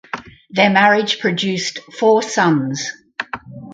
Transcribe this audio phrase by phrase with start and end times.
[0.49, 2.89] Their marriage produced four sons.